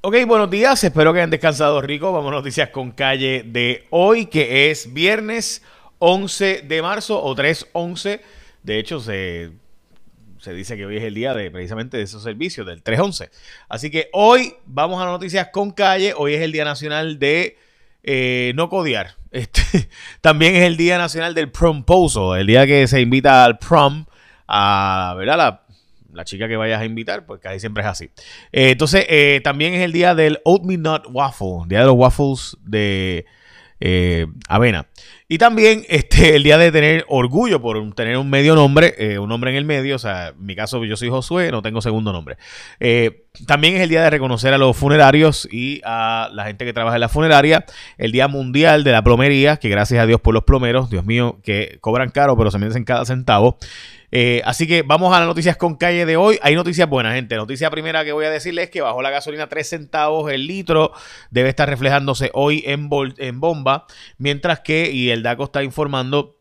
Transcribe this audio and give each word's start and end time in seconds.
Ok, 0.00 0.14
buenos 0.28 0.48
días, 0.48 0.84
espero 0.84 1.12
que 1.12 1.18
hayan 1.18 1.30
descansado 1.30 1.82
rico. 1.82 2.12
Vamos 2.12 2.30
a 2.30 2.36
noticias 2.36 2.68
con 2.68 2.92
calle 2.92 3.42
de 3.44 3.88
hoy, 3.90 4.26
que 4.26 4.70
es 4.70 4.94
viernes 4.94 5.60
11 5.98 6.62
de 6.62 6.82
marzo 6.82 7.20
o 7.20 7.34
3-11. 7.34 8.20
De 8.62 8.78
hecho, 8.78 9.00
se, 9.00 9.50
se 10.38 10.52
dice 10.52 10.76
que 10.76 10.86
hoy 10.86 10.98
es 10.98 11.02
el 11.02 11.14
día 11.14 11.34
de 11.34 11.50
precisamente 11.50 11.96
de 11.96 12.04
esos 12.04 12.22
servicios, 12.22 12.64
del 12.64 12.84
3-11. 12.84 13.28
Así 13.68 13.90
que 13.90 14.08
hoy 14.12 14.54
vamos 14.66 15.02
a 15.02 15.06
noticias 15.06 15.48
con 15.52 15.72
calle. 15.72 16.14
Hoy 16.16 16.34
es 16.34 16.42
el 16.42 16.52
Día 16.52 16.64
Nacional 16.64 17.18
de 17.18 17.58
eh, 18.04 18.52
No 18.54 18.68
Codiar. 18.68 19.16
Este, 19.32 19.90
también 20.20 20.54
es 20.54 20.62
el 20.62 20.76
Día 20.76 20.96
Nacional 20.96 21.34
del 21.34 21.50
Promposal, 21.50 22.38
el 22.38 22.46
día 22.46 22.66
que 22.66 22.86
se 22.86 23.00
invita 23.00 23.44
al 23.44 23.58
prom 23.58 24.06
a, 24.46 25.14
¿verdad? 25.18 25.36
La, 25.36 25.67
la 26.18 26.24
chica 26.24 26.48
que 26.48 26.56
vayas 26.56 26.80
a 26.80 26.84
invitar, 26.84 27.24
pues 27.24 27.40
casi 27.40 27.60
siempre 27.60 27.82
es 27.82 27.88
así. 27.88 28.10
Eh, 28.52 28.70
entonces, 28.70 29.06
eh, 29.08 29.40
también 29.44 29.72
es 29.72 29.82
el 29.82 29.92
día 29.92 30.14
del 30.16 30.40
Oatmeal 30.44 30.82
Nut 30.82 31.06
Waffle, 31.10 31.68
día 31.68 31.80
de 31.80 31.86
los 31.86 31.94
waffles 31.94 32.56
de 32.60 33.24
eh, 33.78 34.26
avena. 34.48 34.88
Y 35.28 35.38
también 35.38 35.84
este, 35.88 36.34
el 36.34 36.42
día 36.42 36.58
de 36.58 36.72
tener 36.72 37.04
orgullo 37.08 37.62
por 37.62 37.94
tener 37.94 38.18
un 38.18 38.28
medio 38.28 38.56
nombre, 38.56 39.16
un 39.20 39.28
nombre 39.28 39.52
en 39.52 39.58
el 39.58 39.64
medio. 39.64 39.94
O 39.94 39.98
sea, 40.00 40.30
en 40.30 40.44
mi 40.44 40.56
caso 40.56 40.84
yo 40.84 40.96
soy 40.96 41.08
Josué, 41.08 41.52
no 41.52 41.62
tengo 41.62 41.80
segundo 41.80 42.12
nombre. 42.12 42.36
también 43.46 43.76
es 43.76 43.82
el 43.82 43.88
día 43.88 44.02
de 44.02 44.10
reconocer 44.10 44.52
a 44.52 44.58
los 44.58 44.76
funerarios 44.76 45.48
y 45.52 45.80
a 45.84 46.30
la 46.32 46.46
gente 46.46 46.64
que 46.64 46.72
trabaja 46.72 46.96
en 46.96 47.02
la 47.02 47.08
funeraria. 47.08 47.64
El 47.96 48.10
día 48.10 48.26
mundial 48.26 48.82
de 48.82 48.90
la 48.90 49.04
plomería, 49.04 49.58
que 49.58 49.68
gracias 49.68 50.02
a 50.02 50.06
Dios 50.06 50.20
por 50.20 50.34
los 50.34 50.42
plomeros, 50.42 50.90
Dios 50.90 51.04
mío, 51.04 51.38
que 51.44 51.78
cobran 51.80 52.10
caro, 52.10 52.36
pero 52.36 52.50
se 52.50 52.58
merecen 52.58 52.82
cada 52.82 53.04
centavo. 53.04 53.58
Eh, 54.10 54.40
así 54.44 54.66
que 54.66 54.82
vamos 54.82 55.14
a 55.14 55.18
las 55.18 55.28
noticias 55.28 55.56
con 55.56 55.76
calle 55.76 56.06
de 56.06 56.16
hoy. 56.16 56.38
Hay 56.42 56.54
noticias 56.54 56.88
buenas, 56.88 57.14
gente. 57.14 57.36
Noticia 57.36 57.70
primera 57.70 58.04
que 58.04 58.12
voy 58.12 58.24
a 58.24 58.30
decirles 58.30 58.66
es 58.66 58.70
que 58.70 58.80
bajó 58.80 59.02
la 59.02 59.10
gasolina 59.10 59.48
3 59.48 59.68
centavos 59.68 60.30
el 60.30 60.46
litro. 60.46 60.92
Debe 61.30 61.50
estar 61.50 61.68
reflejándose 61.68 62.30
hoy 62.32 62.64
en, 62.66 62.88
bomba. 62.88 63.86
Mientras 64.16 64.60
que, 64.60 64.90
y 64.90 65.10
el 65.10 65.22
DACO 65.22 65.44
está 65.44 65.62
informando 65.62 66.36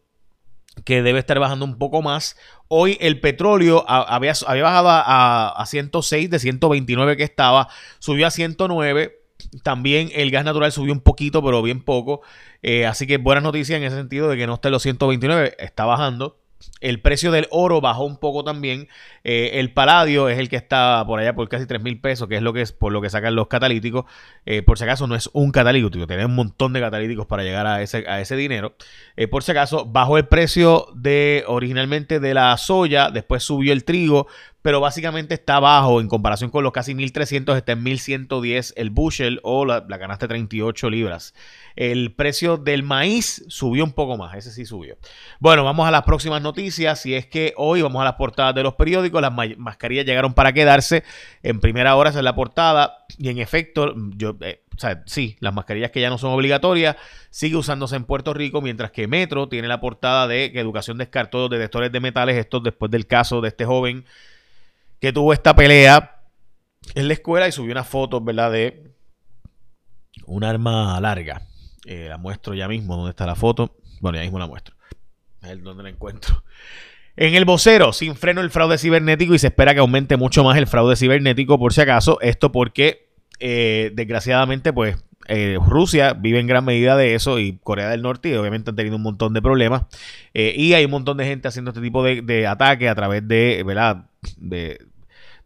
que 0.86 1.02
debe 1.02 1.20
estar 1.20 1.40
bajando 1.40 1.66
un 1.66 1.78
poco 1.78 2.02
más. 2.02 2.38
Hoy 2.68 2.98
el 3.02 3.20
petróleo 3.20 3.84
había, 3.88 4.34
había 4.46 4.64
bajado 4.64 4.90
a, 4.90 5.64
106 5.66 6.30
de 6.30 6.40
129 6.40 7.18
que 7.18 7.24
estaba, 7.24 7.68
subió 8.00 8.28
a 8.28 8.32
109. 8.32 9.16
También 9.64 10.10
el 10.14 10.32
gas 10.32 10.46
natural 10.46 10.72
subió 10.72 10.94
un 10.94 11.02
poquito, 11.02 11.44
pero 11.44 11.62
bien 11.62 11.84
poco. 11.84 12.22
Eh, 12.62 12.86
así 12.86 13.08
que 13.08 13.18
buenas 13.18 13.44
noticias 13.44 13.78
en 13.78 13.84
ese 13.84 13.96
sentido 13.96 14.30
de 14.30 14.38
que 14.38 14.48
no 14.48 14.56
está 14.56 14.70
en 14.70 14.74
los 14.74 14.84
129, 14.84 15.56
está 15.60 15.86
bajando. 15.86 16.38
El 16.80 17.02
precio 17.02 17.32
del 17.32 17.48
oro 17.50 17.82
bajó 17.82 18.06
un 18.06 18.18
poco 18.18 18.44
también. 18.44 18.88
Eh, 19.24 19.52
el 19.56 19.72
paladio 19.74 20.30
es 20.30 20.38
el 20.38 20.50
que 20.50 20.56
está 20.56 21.04
por 21.06 21.20
allá 21.20 21.34
por 21.36 21.50
casi 21.50 21.66
3 21.66 21.82
mil 21.82 22.00
pesos, 22.00 22.28
que 22.28 22.36
es 22.36 22.42
lo 22.42 22.54
que 22.54 22.62
es 22.62 22.72
por 22.72 22.92
lo 22.92 23.02
que 23.02 23.10
sacan 23.10 23.36
los 23.36 23.48
catalíticos. 23.48 24.06
Eh, 24.46 24.62
por 24.62 24.78
si 24.78 24.84
acaso 24.84 25.08
no 25.08 25.16
es 25.16 25.30
un 25.34 25.52
catalítico, 25.52 26.08
tiene 26.08 26.26
un 26.26 26.36
montón 26.36 26.74
de 26.74 26.80
catalíticos 26.80 27.26
para 27.26 27.44
llegar 27.44 27.68
a 27.68 27.82
ese, 27.82 28.06
a 28.08 28.22
ese 28.22 28.36
dinero. 28.36 28.76
Eh, 29.16 29.28
por 29.28 29.44
si 29.44 29.52
acaso 29.52 29.86
bajó 29.86 30.18
el 30.18 30.28
precio 30.28 30.88
de 30.96 31.44
originalmente 31.48 32.20
de 32.20 32.34
la 32.34 32.56
soya, 32.58 33.10
después 33.12 33.44
subió 33.44 33.74
el 33.74 33.84
trigo, 33.84 34.28
pero 34.68 34.82
básicamente 34.82 35.34
está 35.34 35.62
bajo 35.62 36.02
en 36.02 36.10
comparación 36.10 36.50
con 36.50 36.62
los 36.62 36.74
casi 36.74 36.94
1300, 36.94 37.56
está 37.56 37.72
en 37.72 37.84
1110 37.84 38.74
el 38.76 38.90
bushel 38.90 39.40
o 39.44 39.64
la, 39.64 39.86
la 39.88 39.98
canasta 39.98 40.26
de 40.26 40.32
38 40.32 40.90
libras. 40.90 41.34
El 41.78 42.14
precio 42.14 42.58
del 42.58 42.84
maíz 42.84 43.46
subió 43.48 43.86
un 43.86 43.94
poco 43.94 44.18
más, 44.18 44.36
ese 44.36 44.52
sí 44.52 44.66
subió. 44.66 44.98
Bueno, 45.40 45.64
vamos 45.64 45.88
a 45.88 45.92
las 45.92 46.04
próximas 46.04 46.42
noticias. 46.42 47.00
Si 47.00 47.16
es 47.16 47.26
que 47.26 47.54
hoy 47.56 47.82
vamos 47.82 48.02
a 48.02 48.04
las 48.04 48.16
portadas 48.16 48.56
de 48.56 48.64
los 48.64 48.74
periódicos, 48.74 49.22
las 49.22 49.32
mascarillas 49.58 50.06
llegaron 50.06 50.34
para 50.34 50.52
quedarse. 50.52 51.06
En 51.44 51.62
primera 51.62 51.96
hora 51.96 52.10
es 52.10 52.16
la 52.18 52.36
portada 52.36 53.06
y 53.18 53.30
en 53.30 53.38
efecto, 53.38 53.94
yo, 54.18 54.36
eh, 54.42 54.64
sí, 55.06 55.38
las 55.40 55.54
mascarillas 55.54 55.92
que 55.92 56.02
ya 56.02 56.10
no 56.10 56.18
son 56.18 56.34
obligatorias, 56.34 56.98
sigue 57.30 57.56
usándose 57.56 57.96
en 57.96 58.04
Puerto 58.04 58.34
Rico, 58.34 58.62
mientras 58.62 58.92
que 58.92 59.08
Metro 59.08 59.48
tiene 59.48 59.70
la 59.70 59.80
portada 59.80 60.28
de 60.28 60.52
que 60.52 60.60
Educación 60.60 60.98
descartó 60.98 61.48
detectores 61.48 61.90
de 61.90 62.02
metales, 62.02 62.36
esto 62.36 62.60
después 62.60 62.92
del 62.92 63.08
caso 63.08 63.40
de 63.40 63.48
este 63.48 63.64
joven 63.64 64.04
que 65.00 65.14
tuvo 65.14 65.34
esta 65.34 65.56
pelea 65.56 66.18
en 66.96 67.08
la 67.08 67.14
escuela 67.14 67.48
y 67.48 67.52
subió 67.52 67.72
una 67.72 67.84
foto, 67.84 68.22
¿verdad? 68.22 68.52
De 68.52 68.92
un 70.26 70.44
arma 70.44 71.00
larga. 71.00 71.42
Eh, 71.86 72.08
la 72.10 72.18
muestro 72.18 72.54
ya 72.54 72.68
mismo, 72.68 72.96
¿dónde 72.96 73.12
está 73.12 73.26
la 73.26 73.36
foto? 73.36 73.78
Bueno, 74.02 74.18
ya 74.18 74.24
mismo 74.24 74.40
la 74.40 74.48
muestro. 74.48 74.76
A 75.42 75.48
ver 75.48 75.62
dónde 75.62 75.84
la 75.84 75.90
encuentro. 75.90 76.44
En 77.16 77.34
el 77.34 77.46
vocero, 77.46 77.94
sin 77.94 78.16
freno 78.16 78.42
el 78.42 78.52
fraude 78.52 78.78
cibernético 78.78 79.34
y 79.34 79.40
se 79.40 79.48
espera 79.48 79.74
que 79.74 79.80
aumente 79.80 80.18
mucho 80.18 80.44
más 80.44 80.58
el 80.58 80.68
fraude 80.68 80.96
cibernético 80.96 81.58
por 81.58 81.74
si 81.74 81.82
acaso. 81.82 82.20
Esto 82.22 82.52
porque, 82.52 83.10
eh, 83.40 83.92
desgraciadamente, 83.96 84.72
pues 84.72 85.04
eh, 85.28 85.58
Rusia 85.66 86.14
vive 86.14 86.40
en 86.40 86.48
gran 86.48 86.64
medida 86.64 86.96
de 86.96 87.16
eso 87.16 87.40
y 87.40 87.58
Corea 87.58 87.90
del 87.90 88.02
Norte 88.02 88.30
y 88.30 88.34
obviamente 88.34 88.70
han 88.70 88.76
tenido 88.76 88.98
un 88.98 89.02
montón 89.02 89.34
de 89.34 89.42
problemas 89.42 89.84
y 90.34 90.74
hay 90.74 90.86
un 90.86 90.92
montón 90.92 91.18
de 91.18 91.26
gente 91.26 91.48
haciendo 91.48 91.72
este 91.72 91.82
tipo 91.82 92.04
de, 92.04 92.22
de 92.22 92.46
ataques 92.46 92.90
a 92.90 92.96
través 92.96 93.28
de, 93.28 93.64
¿verdad? 93.66 94.06
De, 94.38 94.80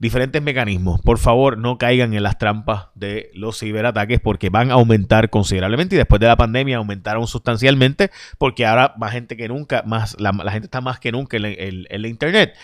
diferentes 0.01 0.41
mecanismos. 0.41 0.99
Por 1.01 1.19
favor, 1.19 1.59
no 1.59 1.77
caigan 1.77 2.15
en 2.15 2.23
las 2.23 2.39
trampas 2.39 2.87
de 2.95 3.29
los 3.35 3.59
ciberataques 3.59 4.19
porque 4.19 4.49
van 4.49 4.71
a 4.71 4.73
aumentar 4.73 5.29
considerablemente 5.29 5.95
y 5.95 5.97
después 5.99 6.19
de 6.19 6.25
la 6.25 6.37
pandemia 6.37 6.77
aumentaron 6.77 7.27
sustancialmente 7.27 8.09
porque 8.39 8.65
ahora 8.65 8.95
más 8.97 9.11
gente 9.11 9.37
que 9.37 9.47
nunca, 9.47 9.83
más 9.85 10.19
la, 10.19 10.33
gente 10.51 10.65
está 10.65 10.81
más 10.81 10.99
que 10.99 11.11
nunca 11.11 11.37
en, 11.37 11.45
en 11.45 12.01
la 12.01 12.07
internet. 12.07 12.55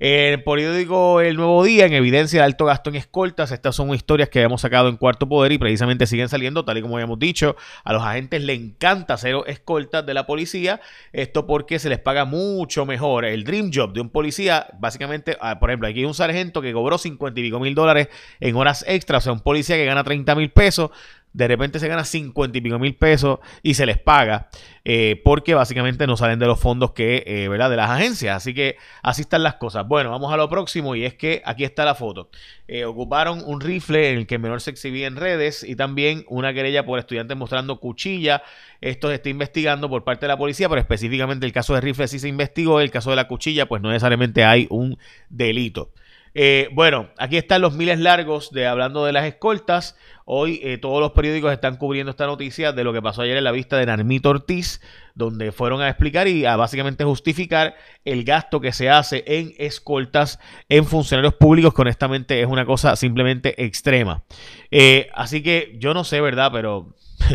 El 0.00 0.42
periódico 0.44 1.20
El 1.20 1.36
Nuevo 1.36 1.62
Día, 1.62 1.84
en 1.84 1.92
evidencia 1.92 2.40
de 2.40 2.46
alto 2.46 2.64
gasto 2.64 2.88
en 2.88 2.96
escoltas, 2.96 3.52
estas 3.52 3.76
son 3.76 3.94
historias 3.94 4.30
que 4.30 4.38
habíamos 4.38 4.62
sacado 4.62 4.88
en 4.88 4.96
Cuarto 4.96 5.28
Poder 5.28 5.52
y 5.52 5.58
precisamente 5.58 6.06
siguen 6.06 6.30
saliendo, 6.30 6.64
tal 6.64 6.78
y 6.78 6.80
como 6.80 6.96
habíamos 6.96 7.18
dicho. 7.18 7.54
A 7.84 7.92
los 7.92 8.02
agentes 8.02 8.42
les 8.42 8.58
encanta 8.58 9.12
hacer 9.12 9.36
escoltas 9.46 10.06
de 10.06 10.14
la 10.14 10.24
policía, 10.24 10.80
esto 11.12 11.46
porque 11.46 11.78
se 11.78 11.90
les 11.90 11.98
paga 11.98 12.24
mucho 12.24 12.86
mejor. 12.86 13.26
El 13.26 13.44
dream 13.44 13.70
job 13.74 13.92
de 13.92 14.00
un 14.00 14.08
policía, 14.08 14.68
básicamente, 14.78 15.36
ah, 15.38 15.60
por 15.60 15.68
ejemplo, 15.68 15.86
aquí 15.86 15.98
hay 15.98 16.06
un 16.06 16.14
sargento 16.14 16.62
que 16.62 16.72
cobró 16.72 16.96
50 16.96 17.38
y 17.38 17.42
pico 17.42 17.60
mil 17.60 17.74
dólares 17.74 18.08
en 18.40 18.56
horas 18.56 18.86
extras, 18.88 19.24
o 19.24 19.24
sea, 19.24 19.32
un 19.34 19.40
policía 19.40 19.76
que 19.76 19.84
gana 19.84 20.02
30 20.02 20.34
mil 20.34 20.50
pesos 20.50 20.92
de 21.32 21.48
repente 21.48 21.78
se 21.78 21.88
gana 21.88 22.04
50 22.04 22.58
y 22.58 22.60
pico 22.60 22.78
mil 22.78 22.94
pesos 22.96 23.38
y 23.62 23.74
se 23.74 23.86
les 23.86 23.98
paga 23.98 24.48
eh, 24.84 25.20
porque 25.24 25.54
básicamente 25.54 26.06
no 26.06 26.16
salen 26.16 26.38
de 26.38 26.46
los 26.46 26.58
fondos 26.58 26.92
que, 26.92 27.22
eh, 27.26 27.48
¿verdad? 27.48 27.70
De 27.70 27.76
las 27.76 27.90
agencias. 27.90 28.36
Así 28.36 28.54
que 28.54 28.76
así 29.02 29.22
están 29.22 29.42
las 29.42 29.56
cosas. 29.56 29.86
Bueno, 29.86 30.10
vamos 30.10 30.32
a 30.32 30.36
lo 30.36 30.48
próximo 30.48 30.94
y 30.96 31.04
es 31.04 31.14
que 31.14 31.42
aquí 31.44 31.64
está 31.64 31.84
la 31.84 31.94
foto. 31.94 32.30
Eh, 32.66 32.84
ocuparon 32.84 33.42
un 33.44 33.60
rifle 33.60 34.10
en 34.10 34.18
el 34.18 34.26
que 34.26 34.38
menor 34.38 34.60
se 34.60 34.70
exhibía 34.70 35.06
en 35.06 35.16
redes 35.16 35.62
y 35.62 35.76
también 35.76 36.24
una 36.28 36.54
querella 36.54 36.84
por 36.84 36.98
estudiantes 36.98 37.36
mostrando 37.36 37.78
cuchilla. 37.78 38.42
Esto 38.80 39.08
se 39.08 39.16
está 39.16 39.28
investigando 39.28 39.88
por 39.90 40.04
parte 40.04 40.26
de 40.26 40.28
la 40.28 40.38
policía, 40.38 40.68
pero 40.68 40.80
específicamente 40.80 41.46
el 41.46 41.52
caso 41.52 41.74
de 41.74 41.82
rifle 41.82 42.08
sí 42.08 42.18
se 42.18 42.28
investigó. 42.28 42.80
El 42.80 42.90
caso 42.90 43.10
de 43.10 43.16
la 43.16 43.28
cuchilla, 43.28 43.66
pues 43.66 43.82
no 43.82 43.90
necesariamente 43.90 44.44
hay 44.44 44.66
un 44.70 44.98
delito. 45.28 45.92
Eh, 46.34 46.68
bueno, 46.72 47.08
aquí 47.18 47.36
están 47.36 47.60
los 47.60 47.74
miles 47.74 47.98
largos 47.98 48.50
de 48.52 48.66
hablando 48.66 49.04
de 49.04 49.12
las 49.12 49.24
escoltas. 49.24 49.96
Hoy 50.24 50.60
eh, 50.62 50.78
todos 50.78 51.00
los 51.00 51.10
periódicos 51.10 51.52
están 51.52 51.76
cubriendo 51.76 52.10
esta 52.10 52.26
noticia 52.26 52.72
de 52.72 52.84
lo 52.84 52.92
que 52.92 53.02
pasó 53.02 53.22
ayer 53.22 53.36
en 53.36 53.44
la 53.44 53.50
vista 53.50 53.76
de 53.76 53.86
Narmito 53.86 54.30
Ortiz, 54.30 54.80
donde 55.14 55.50
fueron 55.50 55.82
a 55.82 55.88
explicar 55.88 56.28
y 56.28 56.46
a 56.46 56.54
básicamente 56.54 57.02
justificar 57.02 57.74
el 58.04 58.22
gasto 58.24 58.60
que 58.60 58.72
se 58.72 58.88
hace 58.88 59.24
en 59.26 59.54
escoltas 59.58 60.38
en 60.68 60.84
funcionarios 60.84 61.34
públicos, 61.34 61.74
que 61.74 61.82
honestamente 61.82 62.40
es 62.40 62.46
una 62.46 62.64
cosa 62.64 62.94
simplemente 62.94 63.64
extrema. 63.64 64.22
Eh, 64.70 65.08
así 65.14 65.42
que 65.42 65.74
yo 65.78 65.94
no 65.94 66.04
sé, 66.04 66.20
¿verdad? 66.20 66.50
Pero 66.52 66.94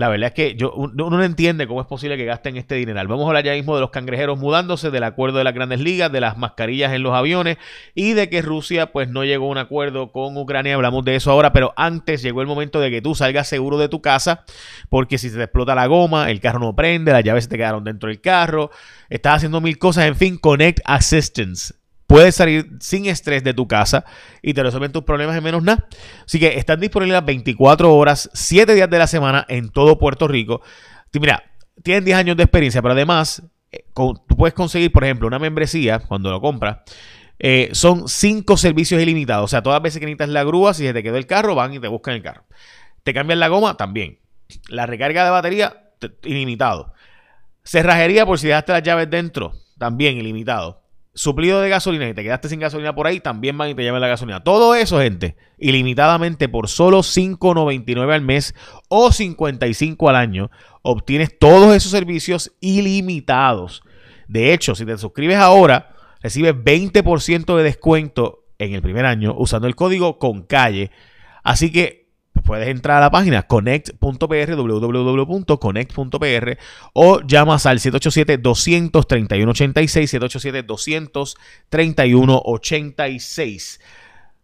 La 0.00 0.08
verdad 0.08 0.28
es 0.28 0.32
que 0.32 0.54
yo, 0.54 0.72
uno 0.72 1.10
no 1.10 1.22
entiende 1.22 1.66
cómo 1.66 1.82
es 1.82 1.86
posible 1.86 2.16
que 2.16 2.24
gasten 2.24 2.56
este 2.56 2.74
dineral. 2.76 3.06
Vamos 3.06 3.26
a 3.26 3.28
hablar 3.28 3.44
ya 3.44 3.52
mismo 3.52 3.74
de 3.74 3.82
los 3.82 3.90
cangrejeros 3.90 4.38
mudándose, 4.38 4.90
del 4.90 5.02
acuerdo 5.02 5.36
de 5.36 5.44
las 5.44 5.52
grandes 5.52 5.78
ligas, 5.78 6.10
de 6.10 6.22
las 6.22 6.38
mascarillas 6.38 6.94
en 6.94 7.02
los 7.02 7.12
aviones 7.12 7.58
y 7.94 8.14
de 8.14 8.30
que 8.30 8.40
Rusia 8.40 8.92
pues 8.92 9.10
no 9.10 9.24
llegó 9.24 9.48
a 9.48 9.50
un 9.50 9.58
acuerdo 9.58 10.10
con 10.10 10.38
Ucrania. 10.38 10.74
Hablamos 10.74 11.04
de 11.04 11.16
eso 11.16 11.30
ahora, 11.30 11.52
pero 11.52 11.74
antes 11.76 12.22
llegó 12.22 12.40
el 12.40 12.46
momento 12.46 12.80
de 12.80 12.90
que 12.90 13.02
tú 13.02 13.14
salgas 13.14 13.46
seguro 13.46 13.76
de 13.76 13.90
tu 13.90 14.00
casa 14.00 14.46
porque 14.88 15.18
si 15.18 15.28
se 15.28 15.36
te 15.36 15.42
explota 15.42 15.74
la 15.74 15.86
goma, 15.86 16.30
el 16.30 16.40
carro 16.40 16.60
no 16.60 16.74
prende, 16.74 17.12
las 17.12 17.22
llaves 17.22 17.44
se 17.44 17.50
te 17.50 17.58
quedaron 17.58 17.84
dentro 17.84 18.08
del 18.08 18.22
carro, 18.22 18.70
estás 19.10 19.36
haciendo 19.36 19.60
mil 19.60 19.76
cosas, 19.76 20.06
en 20.06 20.16
fin, 20.16 20.38
Connect 20.38 20.80
Assistance 20.86 21.74
puedes 22.10 22.34
salir 22.34 22.68
sin 22.80 23.06
estrés 23.06 23.44
de 23.44 23.54
tu 23.54 23.68
casa 23.68 24.04
y 24.42 24.52
te 24.52 24.64
resuelven 24.64 24.90
tus 24.90 25.04
problemas 25.04 25.36
en 25.36 25.44
menos 25.44 25.62
nada. 25.62 25.86
Así 26.26 26.40
que 26.40 26.58
están 26.58 26.80
disponibles 26.80 27.12
las 27.12 27.24
24 27.24 27.94
horas, 27.94 28.28
7 28.34 28.74
días 28.74 28.90
de 28.90 28.98
la 28.98 29.06
semana 29.06 29.46
en 29.48 29.70
todo 29.70 29.96
Puerto 29.96 30.26
Rico. 30.26 30.60
mira, 31.12 31.44
tienen 31.84 32.04
10 32.04 32.16
años 32.16 32.36
de 32.36 32.42
experiencia, 32.42 32.82
pero 32.82 32.94
además 32.94 33.44
eh, 33.70 33.84
tú 33.94 34.36
puedes 34.36 34.54
conseguir, 34.54 34.90
por 34.90 35.04
ejemplo, 35.04 35.28
una 35.28 35.38
membresía 35.38 36.00
cuando 36.00 36.32
lo 36.32 36.40
compras. 36.40 36.78
Eh, 37.38 37.70
son 37.74 38.08
5 38.08 38.56
servicios 38.56 39.00
ilimitados. 39.00 39.44
O 39.44 39.48
sea, 39.48 39.62
todas 39.62 39.76
las 39.76 39.84
veces 39.84 40.00
que 40.00 40.06
necesitas 40.06 40.30
la 40.30 40.42
grúa, 40.42 40.74
si 40.74 40.86
se 40.86 40.92
te 40.92 41.04
quedó 41.04 41.16
el 41.16 41.28
carro, 41.28 41.54
van 41.54 41.72
y 41.74 41.78
te 41.78 41.86
buscan 41.86 42.14
el 42.14 42.22
carro. 42.22 42.44
Te 43.04 43.14
cambian 43.14 43.38
la 43.38 43.46
goma, 43.46 43.76
también. 43.76 44.18
La 44.68 44.84
recarga 44.84 45.22
de 45.22 45.30
batería, 45.30 45.92
ilimitado. 46.24 46.92
Cerrajería 47.62 48.26
por 48.26 48.40
si 48.40 48.48
dejaste 48.48 48.72
las 48.72 48.82
llaves 48.82 49.08
dentro, 49.08 49.52
también 49.78 50.16
ilimitado. 50.18 50.79
Suplido 51.14 51.60
de 51.60 51.68
gasolina 51.68 52.08
y 52.08 52.14
te 52.14 52.22
quedaste 52.22 52.48
sin 52.48 52.60
gasolina 52.60 52.94
por 52.94 53.06
ahí, 53.06 53.20
también 53.20 53.56
van 53.58 53.70
y 53.70 53.74
te 53.74 53.82
llevan 53.82 54.00
la 54.00 54.08
gasolina. 54.08 54.42
Todo 54.44 54.74
eso, 54.74 55.00
gente, 55.00 55.36
ilimitadamente 55.58 56.48
por 56.48 56.68
solo 56.68 57.00
$5.99 57.00 58.12
al 58.12 58.22
mes 58.22 58.54
o 58.88 59.12
55 59.12 60.08
al 60.08 60.16
año, 60.16 60.50
obtienes 60.82 61.38
todos 61.38 61.74
esos 61.74 61.90
servicios 61.90 62.52
ilimitados. 62.60 63.82
De 64.28 64.52
hecho, 64.52 64.74
si 64.74 64.84
te 64.86 64.96
suscribes 64.98 65.36
ahora, 65.36 65.94
recibes 66.22 66.54
20% 66.54 67.56
de 67.56 67.62
descuento 67.62 68.44
en 68.58 68.74
el 68.74 68.82
primer 68.82 69.06
año 69.06 69.34
usando 69.36 69.66
el 69.66 69.74
código 69.74 70.18
con 70.18 70.42
calle. 70.42 70.90
Así 71.42 71.72
que 71.72 71.99
puedes 72.50 72.66
entrar 72.66 72.96
a 72.96 73.00
la 73.02 73.12
página 73.12 73.44
connect.pr, 73.44 74.56
www.connect.pr 74.56 76.58
o 76.94 77.20
llamas 77.20 77.64
al 77.64 77.78
787-231-86, 77.78 80.66
787-231-86. 81.70 83.80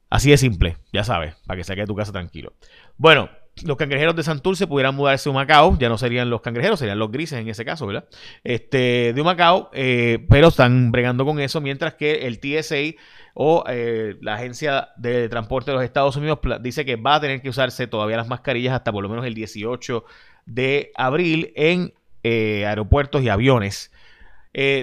Así 0.08 0.30
de 0.30 0.36
simple, 0.36 0.76
ya 0.92 1.02
sabes, 1.02 1.34
para 1.48 1.56
que 1.56 1.64
saque 1.64 1.80
de 1.80 1.88
tu 1.88 1.96
casa 1.96 2.12
tranquilo. 2.12 2.52
Bueno, 2.96 3.28
los 3.64 3.76
cangrejeros 3.76 4.14
de 4.14 4.22
Santurce 4.22 4.66
pudieran 4.66 4.94
mudarse 4.94 5.30
a 5.30 5.32
Macao, 5.32 5.78
ya 5.78 5.88
no 5.88 5.96
serían 5.96 6.28
los 6.28 6.42
cangrejeros, 6.42 6.78
serían 6.78 6.98
los 6.98 7.10
grises 7.10 7.38
en 7.38 7.48
ese 7.48 7.64
caso, 7.64 7.86
¿verdad? 7.86 8.06
Este, 8.44 9.12
de 9.14 9.22
Macao, 9.22 9.70
eh, 9.72 10.24
pero 10.28 10.48
están 10.48 10.92
bregando 10.92 11.24
con 11.24 11.40
eso, 11.40 11.60
mientras 11.60 11.94
que 11.94 12.26
el 12.26 12.38
TSA 12.38 13.00
o 13.34 13.64
eh, 13.68 14.16
la 14.20 14.34
Agencia 14.34 14.88
de 14.96 15.28
Transporte 15.28 15.70
de 15.70 15.76
los 15.76 15.84
Estados 15.84 16.16
Unidos 16.16 16.38
dice 16.60 16.84
que 16.84 16.96
va 16.96 17.16
a 17.16 17.20
tener 17.20 17.40
que 17.40 17.48
usarse 17.48 17.86
todavía 17.86 18.16
las 18.16 18.28
mascarillas 18.28 18.74
hasta 18.74 18.92
por 18.92 19.02
lo 19.02 19.08
menos 19.08 19.24
el 19.24 19.34
18 19.34 20.04
de 20.46 20.92
abril 20.96 21.52
en 21.56 21.94
eh, 22.22 22.66
aeropuertos 22.66 23.22
y 23.22 23.28
aviones. 23.28 23.90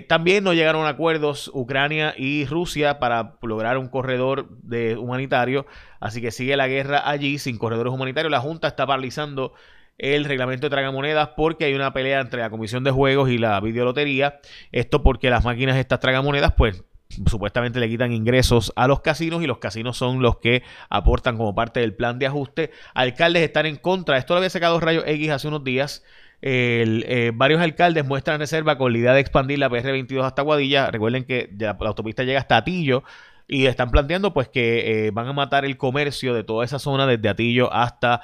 También 0.07 0.43
no 0.43 0.53
llegaron 0.53 0.85
a 0.85 0.89
acuerdos 0.89 1.49
Ucrania 1.53 2.13
y 2.17 2.45
Rusia 2.45 2.99
para 2.99 3.37
lograr 3.41 3.77
un 3.77 3.87
corredor 3.87 4.49
de 4.61 4.97
humanitario, 4.97 5.65
así 5.99 6.21
que 6.21 6.31
sigue 6.31 6.55
la 6.55 6.67
guerra 6.67 7.09
allí 7.09 7.39
sin 7.39 7.57
corredores 7.57 7.91
humanitarios. 7.91 8.31
La 8.31 8.39
Junta 8.39 8.67
está 8.67 8.85
paralizando 8.85 9.53
el 9.97 10.25
reglamento 10.25 10.67
de 10.67 10.71
tragamonedas 10.71 11.29
porque 11.29 11.65
hay 11.65 11.73
una 11.73 11.93
pelea 11.93 12.19
entre 12.19 12.41
la 12.41 12.49
Comisión 12.49 12.83
de 12.83 12.91
Juegos 12.91 13.29
y 13.29 13.37
la 13.37 13.59
videolotería. 13.59 14.39
Esto 14.71 15.03
porque 15.03 15.29
las 15.29 15.43
máquinas 15.43 15.77
estas 15.77 15.99
tragamonedas 15.99 16.53
pues 16.53 16.83
supuestamente 17.27 17.79
le 17.79 17.89
quitan 17.89 18.11
ingresos 18.11 18.73
a 18.75 18.87
los 18.87 19.01
casinos 19.01 19.43
y 19.43 19.47
los 19.47 19.59
casinos 19.59 19.97
son 19.97 20.21
los 20.21 20.37
que 20.37 20.63
aportan 20.89 21.37
como 21.37 21.53
parte 21.53 21.79
del 21.79 21.93
plan 21.95 22.17
de 22.19 22.27
ajuste. 22.27 22.71
Alcaldes 22.93 23.43
están 23.43 23.65
en 23.65 23.75
contra. 23.75 24.17
Esto 24.17 24.33
lo 24.33 24.39
había 24.39 24.49
sacado 24.49 24.79
Rayos 24.79 25.03
X 25.05 25.29
hace 25.29 25.47
unos 25.47 25.63
días. 25.63 26.03
Eh, 26.45 27.31
varios 27.33 27.61
alcaldes 27.61 28.05
muestran 28.05 28.37
reserva 28.37 28.77
con 28.77 28.91
la 28.91 28.97
idea 28.97 29.13
de 29.13 29.21
expandir 29.21 29.59
la 29.59 29.69
PR22 29.69 30.25
hasta 30.25 30.41
Guadilla. 30.41 30.91
Recuerden 30.91 31.23
que 31.23 31.49
la, 31.57 31.77
autopista 31.79 32.23
llega 32.23 32.39
hasta 32.39 32.57
Atillo 32.57 33.03
y 33.47 33.67
están 33.67 33.91
planteando 33.91 34.33
pues 34.33 34.49
que 34.49 35.07
eh, 35.07 35.11
van 35.11 35.27
a 35.27 35.33
matar 35.33 35.63
el 35.63 35.77
comercio 35.77 36.33
de 36.33 36.43
toda 36.43 36.65
esa 36.65 36.79
zona 36.79 37.07
desde 37.07 37.29
Atillo 37.29 37.71
hasta 37.71 38.21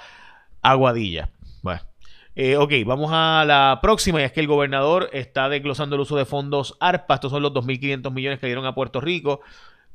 Aguadilla. 0.61 1.29
Bueno, 1.61 1.79
eh, 2.35 2.57
ok, 2.57 2.73
vamos 2.85 3.09
a 3.13 3.45
la 3.47 3.79
próxima 3.81 4.19
y 4.19 4.25
es 4.25 4.33
que 4.33 4.41
el 4.41 4.47
gobernador 4.47 5.09
está 5.13 5.47
desglosando 5.47 5.95
el 5.95 6.01
uso 6.01 6.17
de 6.17 6.25
fondos 6.25 6.75
ARPA. 6.81 7.13
Estos 7.13 7.31
son 7.31 7.41
los 7.41 7.53
2.500 7.53 8.11
millones 8.11 8.39
que 8.39 8.47
dieron 8.47 8.65
a 8.65 8.75
Puerto 8.75 8.99
Rico 8.99 9.39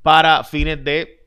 para 0.00 0.44
fines 0.44 0.82
de 0.82 1.23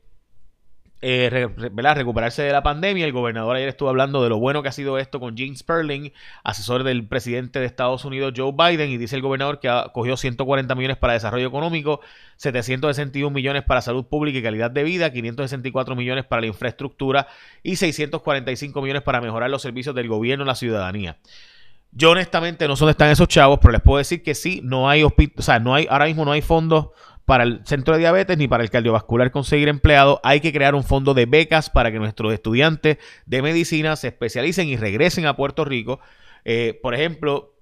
eh, 1.00 1.48
recuperarse 1.94 2.42
de 2.42 2.52
la 2.52 2.62
pandemia. 2.62 3.04
El 3.04 3.12
gobernador 3.12 3.56
ayer 3.56 3.68
estuvo 3.68 3.88
hablando 3.88 4.22
de 4.22 4.28
lo 4.28 4.38
bueno 4.38 4.62
que 4.62 4.68
ha 4.68 4.72
sido 4.72 4.98
esto 4.98 5.20
con 5.20 5.36
James 5.36 5.60
Sperling, 5.60 6.12
asesor 6.42 6.82
del 6.82 7.06
presidente 7.06 7.60
de 7.60 7.66
Estados 7.66 8.04
Unidos 8.04 8.32
Joe 8.36 8.52
Biden, 8.52 8.90
y 8.90 8.96
dice 8.96 9.16
el 9.16 9.22
gobernador 9.22 9.60
que 9.60 9.68
ha 9.68 9.90
cogió 9.92 10.16
140 10.16 10.74
millones 10.74 10.96
para 10.96 11.12
desarrollo 11.12 11.46
económico, 11.46 12.00
761 12.36 13.32
millones 13.32 13.62
para 13.62 13.80
salud 13.80 14.06
pública 14.06 14.38
y 14.38 14.42
calidad 14.42 14.70
de 14.70 14.82
vida, 14.82 15.12
564 15.12 15.94
millones 15.94 16.24
para 16.24 16.40
la 16.40 16.48
infraestructura 16.48 17.28
y 17.62 17.76
645 17.76 18.82
millones 18.82 19.02
para 19.02 19.20
mejorar 19.20 19.50
los 19.50 19.62
servicios 19.62 19.94
del 19.94 20.08
gobierno 20.08 20.44
a 20.44 20.48
la 20.48 20.54
ciudadanía. 20.54 21.18
Yo 21.92 22.10
honestamente 22.10 22.68
no 22.68 22.76
sé 22.76 22.80
dónde 22.80 22.92
están 22.92 23.10
esos 23.10 23.28
chavos, 23.28 23.60
pero 23.60 23.72
les 23.72 23.80
puedo 23.80 23.98
decir 23.98 24.22
que 24.22 24.34
sí, 24.34 24.60
no 24.62 24.90
hay 24.90 25.02
o 25.02 25.12
sea, 25.38 25.58
no 25.58 25.74
hay, 25.74 25.86
ahora 25.88 26.04
mismo 26.04 26.24
no 26.24 26.32
hay 26.32 26.42
fondos 26.42 26.88
para 27.28 27.44
el 27.44 27.60
centro 27.66 27.92
de 27.92 28.00
diabetes 28.00 28.38
ni 28.38 28.48
para 28.48 28.62
el 28.62 28.70
cardiovascular 28.70 29.30
conseguir 29.30 29.68
empleado. 29.68 30.18
Hay 30.24 30.40
que 30.40 30.50
crear 30.50 30.74
un 30.74 30.82
fondo 30.82 31.12
de 31.12 31.26
becas 31.26 31.68
para 31.68 31.92
que 31.92 31.98
nuestros 31.98 32.32
estudiantes 32.32 32.96
de 33.26 33.42
medicina 33.42 33.96
se 33.96 34.08
especialicen 34.08 34.66
y 34.66 34.78
regresen 34.78 35.26
a 35.26 35.36
Puerto 35.36 35.66
Rico. 35.66 36.00
Eh, 36.46 36.80
por 36.82 36.94
ejemplo, 36.94 37.54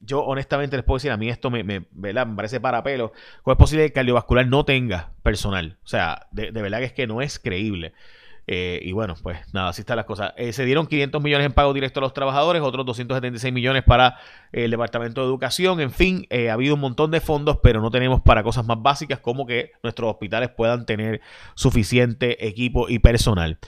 yo 0.00 0.20
honestamente 0.20 0.76
les 0.76 0.84
puedo 0.84 0.98
decir, 0.98 1.12
a 1.12 1.16
mí 1.16 1.30
esto 1.30 1.50
me, 1.50 1.64
me, 1.64 1.80
parece 1.80 2.60
para 2.60 2.82
pelo. 2.82 3.14
¿Cómo 3.42 3.52
es 3.54 3.58
posible 3.58 3.84
que 3.84 3.86
el 3.86 3.92
cardiovascular 3.94 4.46
no 4.48 4.66
tenga 4.66 5.12
personal? 5.22 5.78
O 5.82 5.88
sea, 5.88 6.26
de, 6.30 6.52
de 6.52 6.60
verdad 6.60 6.80
que 6.80 6.84
es 6.84 6.92
que 6.92 7.06
no 7.06 7.22
es 7.22 7.38
creíble. 7.38 7.94
Eh, 8.48 8.78
y 8.82 8.92
bueno, 8.92 9.14
pues 9.22 9.38
nada, 9.52 9.70
así 9.70 9.82
están 9.82 9.96
las 9.96 10.06
cosas. 10.06 10.32
Eh, 10.36 10.52
se 10.52 10.64
dieron 10.64 10.86
500 10.86 11.22
millones 11.22 11.46
en 11.46 11.52
pago 11.52 11.72
directo 11.72 11.98
a 12.00 12.02
los 12.02 12.12
trabajadores, 12.12 12.62
otros 12.62 12.86
276 12.86 13.52
millones 13.52 13.82
para 13.82 14.18
el 14.52 14.70
Departamento 14.70 15.20
de 15.20 15.26
Educación. 15.26 15.80
En 15.80 15.90
fin, 15.90 16.26
eh, 16.30 16.50
ha 16.50 16.52
habido 16.52 16.74
un 16.74 16.80
montón 16.80 17.10
de 17.10 17.20
fondos, 17.20 17.58
pero 17.62 17.80
no 17.80 17.90
tenemos 17.90 18.20
para 18.20 18.42
cosas 18.44 18.64
más 18.64 18.80
básicas 18.80 19.18
como 19.18 19.46
que 19.46 19.72
nuestros 19.82 20.10
hospitales 20.10 20.50
puedan 20.50 20.86
tener 20.86 21.20
suficiente 21.54 22.46
equipo 22.46 22.88
y 22.88 23.00
personal. 23.00 23.58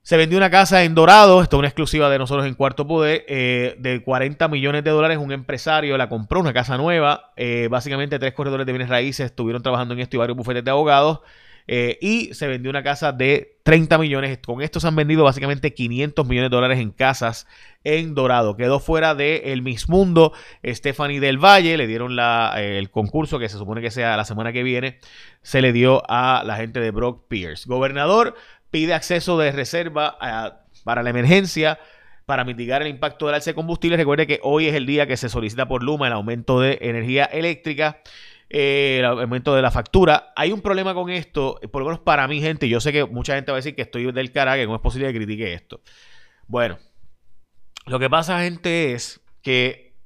Se 0.00 0.18
vendió 0.18 0.36
una 0.36 0.50
casa 0.50 0.84
en 0.84 0.94
Dorado, 0.94 1.42
esto 1.42 1.56
es 1.56 1.58
una 1.58 1.68
exclusiva 1.68 2.10
de 2.10 2.18
nosotros 2.18 2.46
en 2.46 2.54
Cuarto 2.54 2.86
Poder, 2.86 3.24
de 3.26 4.02
40 4.04 4.48
millones 4.48 4.84
de 4.84 4.90
dólares. 4.90 5.16
Un 5.16 5.32
empresario 5.32 5.96
la 5.96 6.10
compró, 6.10 6.40
una 6.40 6.52
casa 6.52 6.76
nueva. 6.76 7.32
básicamente 7.70 8.18
tres 8.18 8.34
corredores 8.34 8.66
de 8.66 8.72
bienes 8.72 8.90
raíces 8.90 9.24
estuvieron 9.24 9.62
trabajando 9.62 9.94
en 9.94 10.00
esto 10.00 10.16
y 10.16 10.18
varios 10.18 10.36
bufetes 10.36 10.62
de 10.62 10.70
abogados. 10.70 11.20
Eh, 11.66 11.98
y 12.02 12.34
se 12.34 12.46
vendió 12.46 12.68
una 12.70 12.82
casa 12.82 13.12
de 13.12 13.58
30 13.62 13.96
millones. 13.98 14.38
Con 14.44 14.60
esto 14.60 14.80
se 14.80 14.88
han 14.88 14.96
vendido 14.96 15.24
básicamente 15.24 15.72
500 15.72 16.26
millones 16.26 16.50
de 16.50 16.56
dólares 16.56 16.78
en 16.78 16.90
casas 16.90 17.46
en 17.84 18.14
Dorado. 18.14 18.56
Quedó 18.56 18.80
fuera 18.80 19.14
de 19.14 19.52
El 19.52 19.62
Mismundo 19.62 20.32
Stephanie 20.64 21.20
del 21.20 21.38
Valle. 21.38 21.76
Le 21.76 21.86
dieron 21.86 22.16
eh, 22.18 22.78
el 22.78 22.90
concurso 22.90 23.38
que 23.38 23.48
se 23.48 23.56
supone 23.56 23.80
que 23.80 23.90
sea 23.90 24.16
la 24.16 24.24
semana 24.24 24.52
que 24.52 24.62
viene. 24.62 24.98
Se 25.42 25.62
le 25.62 25.72
dio 25.72 26.02
a 26.08 26.42
la 26.44 26.56
gente 26.56 26.80
de 26.80 26.90
Brock 26.90 27.28
Pierce. 27.28 27.64
Gobernador 27.66 28.34
pide 28.70 28.92
acceso 28.92 29.38
de 29.38 29.52
reserva 29.52 30.18
eh, 30.20 30.52
para 30.84 31.02
la 31.02 31.10
emergencia 31.10 31.78
para 32.26 32.44
mitigar 32.44 32.82
el 32.82 32.88
impacto 32.88 33.26
del 33.26 33.36
alza 33.36 33.54
combustible. 33.54 33.96
Recuerde 33.96 34.26
que 34.26 34.40
hoy 34.42 34.66
es 34.66 34.74
el 34.74 34.86
día 34.86 35.06
que 35.06 35.16
se 35.16 35.28
solicita 35.28 35.68
por 35.68 35.82
Luma 35.82 36.06
el 36.06 36.14
aumento 36.14 36.60
de 36.60 36.78
energía 36.80 37.24
eléctrica 37.24 38.00
eh, 38.56 38.98
el 39.00 39.04
aumento 39.04 39.52
de 39.56 39.62
la 39.62 39.72
factura. 39.72 40.32
Hay 40.36 40.52
un 40.52 40.60
problema 40.60 40.94
con 40.94 41.10
esto, 41.10 41.58
por 41.72 41.82
lo 41.82 41.86
menos 41.86 41.98
para 41.98 42.28
mi 42.28 42.40
gente. 42.40 42.68
Yo 42.68 42.78
sé 42.80 42.92
que 42.92 43.04
mucha 43.04 43.34
gente 43.34 43.50
va 43.50 43.56
a 43.56 43.58
decir 43.58 43.74
que 43.74 43.82
estoy 43.82 44.12
del 44.12 44.30
cara, 44.30 44.54
que 44.54 44.64
no 44.64 44.76
es 44.76 44.80
posible 44.80 45.12
que 45.12 45.18
critique 45.18 45.52
esto. 45.52 45.80
Bueno, 46.46 46.78
lo 47.86 47.98
que 47.98 48.08
pasa, 48.08 48.42
gente, 48.42 48.92
es 48.92 49.20
que 49.42 49.96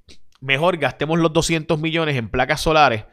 mejor 0.40 0.78
gastemos 0.78 1.18
los 1.18 1.30
200 1.30 1.78
millones 1.78 2.16
en 2.16 2.30
placas 2.30 2.62
solares 2.62 3.04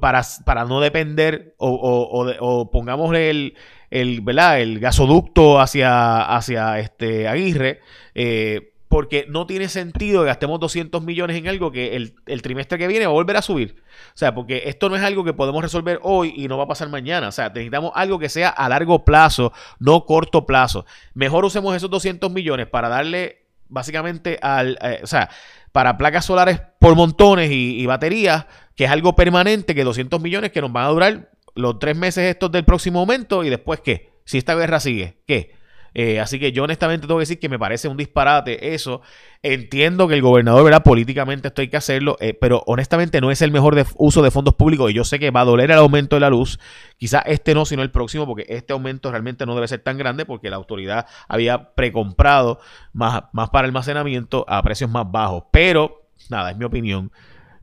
para, 0.00 0.22
para, 0.44 0.64
no 0.66 0.80
depender 0.80 1.56
o, 1.58 2.70
pongamos 2.70 3.12
el, 3.16 3.56
el, 3.90 4.22
el 4.24 4.78
gasoducto 4.78 5.58
hacia, 5.58 6.22
hacia 6.22 6.78
este 6.78 7.26
Aguirre. 7.26 7.80
Eh, 8.14 8.72
porque 8.90 9.24
no 9.28 9.46
tiene 9.46 9.68
sentido 9.68 10.22
que 10.22 10.26
gastemos 10.26 10.58
200 10.58 11.00
millones 11.04 11.36
en 11.36 11.46
algo 11.46 11.70
que 11.70 11.94
el, 11.94 12.42
trimestre 12.42 12.76
que 12.76 12.88
viene 12.88 13.06
va 13.06 13.12
a 13.12 13.14
volver 13.14 13.36
a 13.36 13.42
subir. 13.42 13.76
O 14.08 14.16
sea, 14.18 14.34
porque 14.34 14.64
esto 14.66 14.88
no 14.88 14.96
es 14.96 15.02
algo 15.04 15.22
que 15.22 15.32
podemos 15.32 15.62
resolver 15.62 16.00
hoy 16.02 16.34
y 16.36 16.48
no 16.48 16.58
va 16.58 16.64
a 16.64 16.66
pasar 16.66 16.88
mañana. 16.88 17.28
O 17.28 17.32
sea, 17.32 17.50
necesitamos 17.50 17.92
algo 17.94 18.18
que 18.18 18.28
sea 18.28 18.48
a 18.48 18.68
largo 18.68 19.04
plazo, 19.04 19.52
no 19.78 20.06
corto 20.06 20.44
plazo. 20.44 20.86
Mejor 21.14 21.44
usemos 21.44 21.76
esos 21.76 21.88
200 21.88 22.32
millones 22.32 22.66
para 22.66 22.88
darle 22.88 23.46
básicamente 23.68 24.40
al, 24.42 24.76
eh, 24.82 24.98
o 25.04 25.06
sea, 25.06 25.30
para 25.70 25.96
placas 25.96 26.24
solares 26.24 26.60
por 26.80 26.96
montones 26.96 27.52
y, 27.52 27.80
y 27.80 27.86
baterías, 27.86 28.46
que 28.74 28.86
es 28.86 28.90
algo 28.90 29.14
permanente, 29.14 29.72
que 29.72 29.84
200 29.84 30.20
millones 30.20 30.50
que 30.50 30.62
nos 30.62 30.72
van 30.72 30.86
a 30.86 30.88
durar 30.88 31.30
los 31.54 31.78
tres 31.78 31.96
meses 31.96 32.24
estos 32.24 32.50
del 32.50 32.64
próximo 32.64 32.98
momento 32.98 33.44
y 33.44 33.50
después 33.50 33.78
qué, 33.78 34.10
si 34.24 34.36
esta 34.36 34.56
guerra 34.56 34.80
sigue, 34.80 35.18
¿qué? 35.28 35.59
Eh, 35.94 36.20
así 36.20 36.38
que 36.38 36.52
yo 36.52 36.64
honestamente 36.64 37.06
tengo 37.06 37.18
que 37.18 37.22
decir 37.22 37.38
que 37.38 37.48
me 37.48 37.58
parece 37.58 37.88
un 37.88 37.96
disparate 37.96 38.74
eso. 38.74 39.02
Entiendo 39.42 40.06
que 40.06 40.14
el 40.14 40.22
gobernador, 40.22 40.64
¿verdad? 40.64 40.82
Políticamente 40.82 41.48
esto 41.48 41.62
hay 41.62 41.68
que 41.68 41.76
hacerlo, 41.76 42.16
eh, 42.20 42.34
pero 42.34 42.62
honestamente 42.66 43.20
no 43.20 43.30
es 43.30 43.40
el 43.42 43.50
mejor 43.50 43.82
uso 43.96 44.22
de 44.22 44.30
fondos 44.30 44.54
públicos 44.54 44.90
y 44.90 44.94
yo 44.94 45.04
sé 45.04 45.18
que 45.18 45.30
va 45.30 45.40
a 45.40 45.44
doler 45.44 45.70
el 45.70 45.78
aumento 45.78 46.16
de 46.16 46.20
la 46.20 46.30
luz. 46.30 46.58
Quizá 46.98 47.20
este 47.20 47.54
no, 47.54 47.64
sino 47.64 47.82
el 47.82 47.90
próximo, 47.90 48.26
porque 48.26 48.46
este 48.48 48.72
aumento 48.72 49.10
realmente 49.10 49.46
no 49.46 49.54
debe 49.54 49.68
ser 49.68 49.80
tan 49.80 49.98
grande 49.98 50.26
porque 50.26 50.50
la 50.50 50.56
autoridad 50.56 51.06
había 51.28 51.74
precomprado 51.74 52.60
más, 52.92 53.24
más 53.32 53.50
para 53.50 53.66
almacenamiento 53.66 54.44
a 54.48 54.62
precios 54.62 54.90
más 54.90 55.10
bajos. 55.10 55.44
Pero, 55.50 56.06
nada, 56.28 56.50
es 56.50 56.56
mi 56.56 56.64
opinión. 56.64 57.10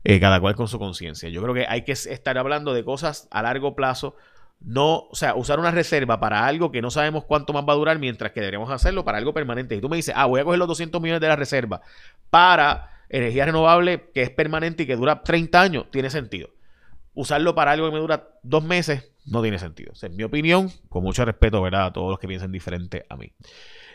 Eh, 0.04 0.20
cada 0.20 0.40
cual 0.40 0.54
con 0.54 0.68
su 0.68 0.78
conciencia. 0.78 1.28
Yo 1.28 1.42
creo 1.42 1.54
que 1.54 1.66
hay 1.68 1.82
que 1.82 1.92
estar 1.92 2.38
hablando 2.38 2.72
de 2.72 2.84
cosas 2.84 3.28
a 3.30 3.42
largo 3.42 3.74
plazo 3.74 4.14
no, 4.60 5.06
o 5.10 5.14
sea, 5.14 5.34
usar 5.34 5.60
una 5.60 5.70
reserva 5.70 6.18
para 6.18 6.46
algo 6.46 6.72
que 6.72 6.82
no 6.82 6.90
sabemos 6.90 7.24
cuánto 7.24 7.52
más 7.52 7.64
va 7.68 7.72
a 7.72 7.76
durar, 7.76 7.98
mientras 7.98 8.32
que 8.32 8.40
deberíamos 8.40 8.70
hacerlo 8.70 9.04
para 9.04 9.18
algo 9.18 9.32
permanente. 9.32 9.76
Y 9.76 9.80
tú 9.80 9.88
me 9.88 9.96
dices, 9.96 10.14
ah, 10.16 10.26
voy 10.26 10.40
a 10.40 10.44
coger 10.44 10.58
los 10.58 10.68
200 10.68 11.00
millones 11.00 11.20
de 11.20 11.28
la 11.28 11.36
reserva 11.36 11.80
para 12.30 12.90
energía 13.08 13.46
renovable 13.46 14.10
que 14.12 14.22
es 14.22 14.30
permanente 14.30 14.82
y 14.82 14.86
que 14.86 14.96
dura 14.96 15.22
30 15.22 15.60
años, 15.60 15.86
tiene 15.90 16.10
sentido. 16.10 16.50
usarlo 17.14 17.54
para 17.54 17.72
algo 17.72 17.86
que 17.86 17.92
me 17.92 17.98
dura 17.98 18.28
dos 18.42 18.62
meses 18.62 19.10
no 19.26 19.42
tiene 19.42 19.58
sentido. 19.58 19.92
En 20.02 20.16
mi 20.16 20.22
opinión, 20.22 20.70
con 20.88 21.02
mucho 21.02 21.24
respeto, 21.24 21.60
¿verdad? 21.62 21.86
A 21.86 21.92
todos 21.92 22.10
los 22.10 22.18
que 22.18 22.28
piensen 22.28 22.52
diferente 22.52 23.04
a 23.08 23.16
mí. 23.16 23.32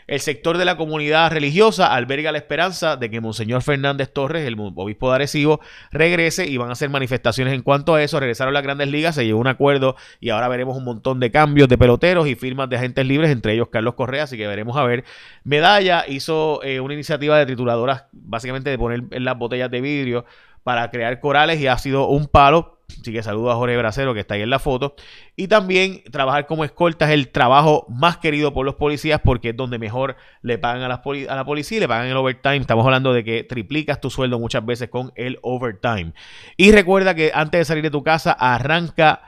El 0.06 0.20
sector 0.20 0.58
de 0.58 0.64
la 0.64 0.76
comunidad 0.76 1.30
religiosa 1.30 1.94
alberga 1.94 2.32
la 2.32 2.38
esperanza 2.38 2.96
de 2.96 3.10
que 3.10 3.20
Monseñor 3.20 3.62
Fernández 3.62 4.12
Torres, 4.12 4.46
el 4.46 4.56
obispo 4.58 5.08
de 5.08 5.14
Arecibo, 5.14 5.60
regrese 5.90 6.46
y 6.46 6.56
van 6.56 6.68
a 6.68 6.72
hacer 6.72 6.90
manifestaciones 6.90 7.54
en 7.54 7.62
cuanto 7.62 7.94
a 7.94 8.02
eso. 8.02 8.20
Regresaron 8.20 8.52
las 8.52 8.62
grandes 8.62 8.88
ligas, 8.88 9.14
se 9.14 9.24
llegó 9.24 9.38
un 9.38 9.46
acuerdo 9.46 9.96
y 10.20 10.30
ahora 10.30 10.48
veremos 10.48 10.76
un 10.76 10.84
montón 10.84 11.20
de 11.20 11.30
cambios 11.30 11.68
de 11.68 11.78
peloteros 11.78 12.28
y 12.28 12.34
firmas 12.34 12.68
de 12.68 12.76
agentes 12.76 13.06
libres, 13.06 13.30
entre 13.30 13.54
ellos 13.54 13.68
Carlos 13.70 13.94
Correa, 13.94 14.24
así 14.24 14.36
que 14.36 14.46
veremos 14.46 14.76
a 14.76 14.84
ver. 14.84 15.04
Medalla 15.42 16.04
hizo 16.06 16.62
eh, 16.62 16.80
una 16.80 16.94
iniciativa 16.94 17.38
de 17.38 17.46
trituradoras, 17.46 18.04
básicamente 18.12 18.70
de 18.70 18.78
poner 18.78 19.04
en 19.10 19.24
las 19.24 19.38
botellas 19.38 19.70
de 19.70 19.80
vidrio 19.80 20.24
para 20.64 20.90
crear 20.90 21.20
corales 21.20 21.60
y 21.60 21.66
ha 21.66 21.78
sido 21.78 22.08
un 22.08 22.26
palo. 22.26 22.73
Así 22.88 23.12
que 23.12 23.22
saludo 23.22 23.50
a 23.50 23.56
Jorge 23.56 23.76
Bracero 23.76 24.14
que 24.14 24.20
está 24.20 24.34
ahí 24.34 24.42
en 24.42 24.50
la 24.50 24.58
foto. 24.58 24.94
Y 25.36 25.48
también 25.48 26.02
trabajar 26.10 26.46
como 26.46 26.64
escolta 26.64 27.06
es 27.06 27.12
el 27.12 27.28
trabajo 27.28 27.86
más 27.88 28.18
querido 28.18 28.52
por 28.52 28.64
los 28.64 28.74
policías 28.74 29.20
porque 29.22 29.50
es 29.50 29.56
donde 29.56 29.78
mejor 29.78 30.16
le 30.42 30.58
pagan 30.58 30.82
a, 30.82 30.88
la 30.88 31.44
policía 31.44 31.78
y 31.78 31.80
le 31.80 31.88
pagan 31.88 32.06
el 32.06 32.16
overtime. 32.16 32.56
Estamos 32.56 32.84
hablando 32.84 33.12
de 33.12 33.24
que 33.24 33.44
triplicas 33.44 34.00
tu 34.00 34.10
sueldo 34.10 34.38
muchas 34.38 34.64
veces 34.64 34.88
con 34.88 35.12
el 35.16 35.38
overtime. 35.42 36.12
Y 36.56 36.72
recuerda 36.72 37.14
que 37.14 37.32
antes 37.34 37.60
de 37.60 37.64
salir 37.64 37.82
de 37.82 37.90
tu 37.90 38.02
casa 38.02 38.32
arranca 38.32 39.22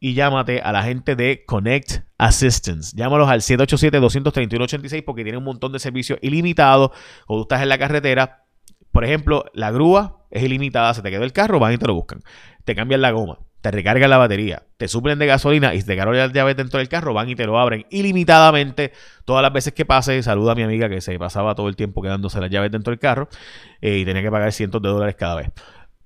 y 0.00 0.14
llámate 0.14 0.60
a 0.62 0.72
la 0.72 0.82
gente 0.82 1.14
de 1.14 1.44
Connect 1.44 2.04
Assistance. 2.16 2.96
Llámalos 2.96 3.28
al 3.28 3.42
787-231-86 3.42 5.04
porque 5.04 5.24
tienen 5.24 5.38
un 5.38 5.44
montón 5.44 5.72
de 5.72 5.78
servicios 5.78 6.18
ilimitados. 6.22 6.92
Tú 7.28 7.42
estás 7.42 7.60
en 7.62 7.68
la 7.68 7.78
carretera, 7.78 8.44
por 8.92 9.04
ejemplo, 9.04 9.44
la 9.52 9.70
grúa 9.70 10.19
es 10.30 10.42
ilimitada, 10.42 10.94
se 10.94 11.02
te 11.02 11.10
quedó 11.10 11.24
el 11.24 11.32
carro, 11.32 11.58
van 11.58 11.72
y 11.72 11.78
te 11.78 11.86
lo 11.86 11.94
buscan. 11.94 12.22
Te 12.64 12.74
cambian 12.74 13.00
la 13.00 13.10
goma, 13.10 13.38
te 13.60 13.70
recargan 13.70 14.08
la 14.08 14.18
batería, 14.18 14.62
te 14.76 14.88
suplen 14.88 15.18
de 15.18 15.26
gasolina 15.26 15.74
y 15.74 15.82
te 15.82 15.94
quedaron 15.94 16.16
la 16.16 16.28
llave 16.28 16.54
dentro 16.54 16.78
del 16.78 16.88
carro, 16.88 17.12
van 17.12 17.28
y 17.28 17.34
te 17.34 17.46
lo 17.46 17.58
abren 17.58 17.86
ilimitadamente 17.90 18.92
todas 19.24 19.42
las 19.42 19.52
veces 19.52 19.72
que 19.72 19.84
pase. 19.84 20.22
Saluda 20.22 20.52
a 20.52 20.54
mi 20.54 20.62
amiga 20.62 20.88
que 20.88 21.00
se 21.00 21.18
pasaba 21.18 21.54
todo 21.54 21.68
el 21.68 21.76
tiempo 21.76 22.02
quedándose 22.02 22.40
las 22.40 22.50
llaves 22.50 22.70
dentro 22.70 22.90
del 22.90 22.98
carro 22.98 23.28
eh, 23.80 23.98
y 23.98 24.04
tenía 24.04 24.22
que 24.22 24.30
pagar 24.30 24.52
cientos 24.52 24.80
de 24.82 24.88
dólares 24.88 25.16
cada 25.16 25.36
vez. 25.36 25.50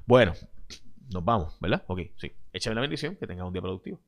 Bueno, 0.06 0.32
nos 1.12 1.24
vamos, 1.24 1.56
¿verdad? 1.60 1.84
Ok, 1.86 2.00
sí. 2.16 2.32
Échame 2.52 2.74
la 2.74 2.80
bendición, 2.80 3.16
que 3.16 3.26
tengas 3.26 3.46
un 3.46 3.52
día 3.52 3.62
productivo. 3.62 4.00